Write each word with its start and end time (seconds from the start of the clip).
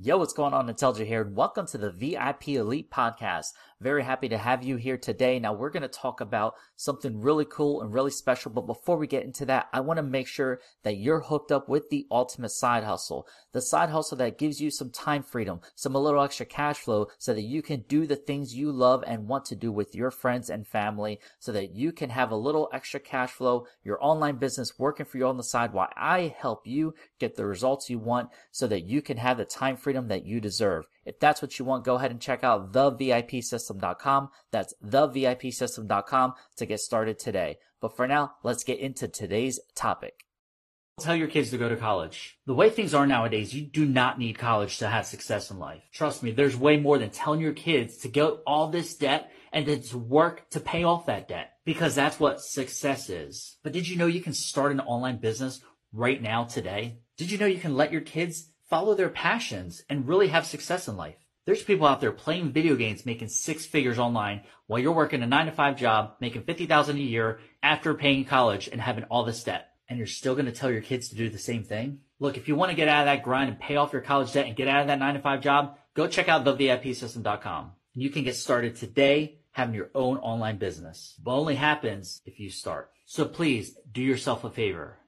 Yo, 0.00 0.18
what's 0.18 0.32
going 0.32 0.52
on? 0.52 0.68
Intelligent 0.68 1.06
here, 1.06 1.22
and 1.22 1.36
welcome 1.36 1.68
to 1.68 1.78
the 1.78 1.92
VIP 1.92 2.48
Elite 2.48 2.90
Podcast. 2.90 3.52
Very 3.80 4.02
happy 4.02 4.28
to 4.28 4.38
have 4.38 4.64
you 4.64 4.74
here 4.74 4.96
today. 4.96 5.38
Now, 5.38 5.52
we're 5.52 5.70
going 5.70 5.82
to 5.82 5.88
talk 5.88 6.20
about 6.20 6.54
something 6.74 7.20
really 7.20 7.44
cool 7.44 7.80
and 7.80 7.92
really 7.92 8.10
special. 8.10 8.50
But 8.50 8.66
before 8.66 8.96
we 8.96 9.06
get 9.06 9.22
into 9.22 9.44
that, 9.46 9.68
I 9.72 9.80
want 9.80 9.98
to 9.98 10.02
make 10.02 10.26
sure 10.26 10.60
that 10.82 10.96
you're 10.96 11.20
hooked 11.20 11.52
up 11.52 11.68
with 11.68 11.90
the 11.90 12.08
ultimate 12.10 12.50
side 12.50 12.82
hustle, 12.82 13.28
the 13.52 13.60
side 13.60 13.90
hustle 13.90 14.16
that 14.18 14.38
gives 14.38 14.60
you 14.60 14.70
some 14.70 14.90
time 14.90 15.22
freedom, 15.22 15.60
some 15.76 15.94
a 15.94 16.00
little 16.00 16.22
extra 16.22 16.46
cash 16.46 16.78
flow 16.78 17.06
so 17.18 17.32
that 17.32 17.42
you 17.42 17.62
can 17.62 17.84
do 17.86 18.04
the 18.04 18.16
things 18.16 18.56
you 18.56 18.72
love 18.72 19.04
and 19.06 19.28
want 19.28 19.44
to 19.44 19.54
do 19.54 19.70
with 19.70 19.94
your 19.94 20.10
friends 20.10 20.50
and 20.50 20.66
family 20.66 21.20
so 21.38 21.52
that 21.52 21.74
you 21.74 21.92
can 21.92 22.10
have 22.10 22.32
a 22.32 22.36
little 22.36 22.68
extra 22.72 22.98
cash 22.98 23.30
flow, 23.30 23.66
your 23.84 24.02
online 24.02 24.36
business 24.36 24.78
working 24.78 25.06
for 25.06 25.18
you 25.18 25.26
on 25.26 25.36
the 25.36 25.44
side 25.44 25.72
while 25.72 25.90
I 25.96 26.34
help 26.36 26.66
you 26.66 26.94
get 27.20 27.36
the 27.36 27.46
results 27.46 27.90
you 27.90 27.98
want 28.00 28.30
so 28.50 28.66
that 28.66 28.86
you 28.86 29.00
can 29.00 29.18
have 29.18 29.36
the 29.36 29.44
time 29.44 29.76
freedom 29.84 30.08
that 30.08 30.24
you 30.24 30.40
deserve. 30.40 30.86
If 31.04 31.20
that's 31.20 31.42
what 31.42 31.58
you 31.58 31.64
want, 31.64 31.84
go 31.84 31.96
ahead 31.96 32.10
and 32.10 32.20
check 32.20 32.42
out 32.42 32.72
thevipsystem.com. 32.72 34.30
That's 34.50 34.74
thevipsystem.com 34.84 36.34
to 36.56 36.66
get 36.66 36.80
started 36.80 37.18
today. 37.18 37.58
But 37.80 37.94
for 37.94 38.08
now, 38.08 38.32
let's 38.42 38.64
get 38.64 38.78
into 38.78 39.06
today's 39.06 39.60
topic. 39.76 40.24
Tell 41.00 41.16
your 41.16 41.28
kids 41.28 41.50
to 41.50 41.58
go 41.58 41.68
to 41.68 41.76
college. 41.76 42.38
The 42.46 42.54
way 42.54 42.70
things 42.70 42.94
are 42.94 43.06
nowadays, 43.06 43.52
you 43.52 43.62
do 43.62 43.84
not 43.84 44.18
need 44.18 44.38
college 44.38 44.78
to 44.78 44.88
have 44.88 45.06
success 45.06 45.50
in 45.50 45.58
life. 45.58 45.82
Trust 45.92 46.22
me, 46.22 46.30
there's 46.30 46.56
way 46.56 46.76
more 46.78 46.98
than 46.98 47.10
telling 47.10 47.40
your 47.40 47.52
kids 47.52 47.98
to 47.98 48.08
get 48.08 48.30
all 48.46 48.68
this 48.68 48.96
debt 48.96 49.30
and 49.52 49.66
then 49.66 49.82
to 49.82 49.98
work 49.98 50.48
to 50.50 50.60
pay 50.60 50.84
off 50.84 51.06
that 51.06 51.28
debt 51.28 51.54
because 51.64 51.94
that's 51.94 52.20
what 52.20 52.40
success 52.40 53.10
is. 53.10 53.58
But 53.62 53.72
did 53.72 53.88
you 53.88 53.96
know 53.96 54.06
you 54.06 54.20
can 54.20 54.34
start 54.34 54.72
an 54.72 54.80
online 54.80 55.18
business 55.18 55.60
right 55.92 56.22
now 56.22 56.44
today? 56.44 56.98
Did 57.16 57.30
you 57.30 57.38
know 57.38 57.46
you 57.46 57.58
can 57.58 57.76
let 57.76 57.92
your 57.92 58.00
kids 58.00 58.50
follow 58.74 58.96
their 58.96 59.08
passions 59.08 59.84
and 59.88 60.08
really 60.08 60.26
have 60.26 60.44
success 60.44 60.88
in 60.88 60.96
life? 60.96 61.14
There's 61.44 61.62
people 61.62 61.86
out 61.86 62.00
there 62.00 62.10
playing 62.10 62.50
video 62.50 62.74
games 62.74 63.06
making 63.06 63.28
six 63.28 63.64
figures 63.64 64.00
online 64.00 64.42
while 64.66 64.80
you're 64.80 64.90
working 64.90 65.22
a 65.22 65.28
nine 65.28 65.46
to 65.46 65.52
five 65.52 65.76
job, 65.76 66.16
making 66.20 66.42
50,000 66.42 66.96
a 66.96 66.98
year 66.98 67.38
after 67.62 67.94
paying 67.94 68.24
college 68.24 68.66
and 68.66 68.80
having 68.80 69.04
all 69.04 69.22
this 69.22 69.44
debt. 69.44 69.68
And 69.88 69.96
you're 69.96 70.08
still 70.08 70.34
going 70.34 70.46
to 70.46 70.52
tell 70.52 70.72
your 70.72 70.80
kids 70.80 71.08
to 71.10 71.14
do 71.14 71.30
the 71.30 71.38
same 71.38 71.62
thing? 71.62 72.00
Look, 72.18 72.36
if 72.36 72.48
you 72.48 72.56
want 72.56 72.70
to 72.70 72.76
get 72.76 72.88
out 72.88 73.02
of 73.02 73.06
that 73.06 73.22
grind 73.22 73.48
and 73.48 73.60
pay 73.60 73.76
off 73.76 73.92
your 73.92 74.02
college 74.02 74.32
debt 74.32 74.46
and 74.46 74.56
get 74.56 74.66
out 74.66 74.80
of 74.80 74.88
that 74.88 74.98
nine 74.98 75.14
to 75.14 75.20
five 75.20 75.40
job, 75.40 75.76
go 75.94 76.08
check 76.08 76.28
out 76.28 76.44
thevipsystem.com. 76.44 77.70
You 77.94 78.10
can 78.10 78.24
get 78.24 78.34
started 78.34 78.74
today 78.74 79.38
having 79.52 79.76
your 79.76 79.90
own 79.94 80.16
online 80.16 80.58
business. 80.58 81.14
But 81.22 81.36
only 81.36 81.54
happens 81.54 82.22
if 82.26 82.40
you 82.40 82.50
start. 82.50 82.90
So 83.06 83.24
please 83.24 83.76
do 83.92 84.02
yourself 84.02 84.42
a 84.42 84.50
favor 84.50 84.98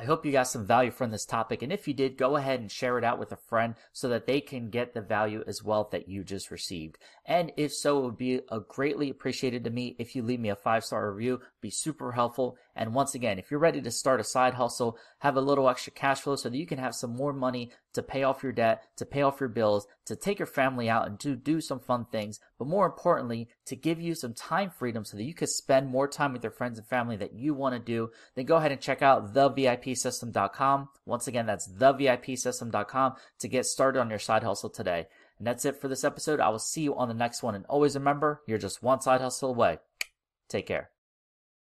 I 0.00 0.04
hope 0.04 0.24
you 0.24 0.32
got 0.32 0.44
some 0.44 0.64
value 0.64 0.90
from 0.90 1.10
this 1.10 1.26
topic. 1.26 1.60
And 1.60 1.70
if 1.70 1.86
you 1.86 1.92
did, 1.92 2.16
go 2.16 2.36
ahead 2.36 2.58
and 2.58 2.72
share 2.72 2.96
it 2.96 3.04
out 3.04 3.18
with 3.18 3.32
a 3.32 3.36
friend 3.36 3.74
so 3.92 4.08
that 4.08 4.26
they 4.26 4.40
can 4.40 4.70
get 4.70 4.94
the 4.94 5.02
value 5.02 5.44
as 5.46 5.62
well 5.62 5.90
that 5.92 6.08
you 6.08 6.24
just 6.24 6.50
received. 6.50 6.96
And 7.26 7.52
if 7.58 7.74
so, 7.74 7.98
it 7.98 8.02
would 8.04 8.16
be 8.16 8.40
greatly 8.66 9.10
appreciated 9.10 9.62
to 9.64 9.70
me 9.70 9.96
if 9.98 10.16
you 10.16 10.22
leave 10.22 10.40
me 10.40 10.48
a 10.48 10.56
five 10.56 10.84
star 10.84 11.12
review, 11.12 11.42
be 11.60 11.68
super 11.68 12.12
helpful. 12.12 12.56
And 12.80 12.94
once 12.94 13.14
again, 13.14 13.38
if 13.38 13.50
you're 13.50 13.60
ready 13.60 13.82
to 13.82 13.90
start 13.90 14.20
a 14.20 14.24
side 14.24 14.54
hustle, 14.54 14.96
have 15.18 15.36
a 15.36 15.40
little 15.42 15.68
extra 15.68 15.92
cash 15.92 16.22
flow 16.22 16.34
so 16.34 16.48
that 16.48 16.56
you 16.56 16.66
can 16.66 16.78
have 16.78 16.94
some 16.94 17.14
more 17.14 17.34
money 17.34 17.70
to 17.92 18.02
pay 18.02 18.22
off 18.22 18.42
your 18.42 18.52
debt, 18.52 18.84
to 18.96 19.04
pay 19.04 19.20
off 19.20 19.38
your 19.38 19.50
bills, 19.50 19.86
to 20.06 20.16
take 20.16 20.38
your 20.38 20.46
family 20.46 20.88
out 20.88 21.06
and 21.06 21.20
to 21.20 21.36
do 21.36 21.60
some 21.60 21.78
fun 21.78 22.06
things, 22.10 22.40
but 22.58 22.66
more 22.66 22.86
importantly, 22.86 23.50
to 23.66 23.76
give 23.76 24.00
you 24.00 24.14
some 24.14 24.32
time 24.32 24.70
freedom 24.70 25.04
so 25.04 25.18
that 25.18 25.24
you 25.24 25.34
can 25.34 25.46
spend 25.46 25.88
more 25.88 26.08
time 26.08 26.32
with 26.32 26.42
your 26.42 26.50
friends 26.50 26.78
and 26.78 26.88
family 26.88 27.16
that 27.16 27.34
you 27.34 27.52
want 27.52 27.74
to 27.74 27.78
do, 27.78 28.10
then 28.34 28.46
go 28.46 28.56
ahead 28.56 28.72
and 28.72 28.80
check 28.80 29.02
out 29.02 29.34
thevipsystem.com. 29.34 30.88
Once 31.04 31.28
again, 31.28 31.44
that's 31.44 31.68
thevipsystem.com 31.68 33.12
to 33.40 33.48
get 33.48 33.66
started 33.66 34.00
on 34.00 34.08
your 34.08 34.18
side 34.18 34.42
hustle 34.42 34.70
today. 34.70 35.06
And 35.36 35.46
that's 35.46 35.66
it 35.66 35.78
for 35.78 35.88
this 35.88 36.02
episode. 36.02 36.40
I 36.40 36.48
will 36.48 36.58
see 36.58 36.80
you 36.80 36.96
on 36.96 37.08
the 37.08 37.14
next 37.14 37.42
one. 37.42 37.54
And 37.54 37.66
always 37.66 37.94
remember, 37.94 38.40
you're 38.46 38.56
just 38.56 38.82
one 38.82 39.02
side 39.02 39.20
hustle 39.20 39.50
away. 39.50 39.80
Take 40.48 40.66
care. 40.66 40.90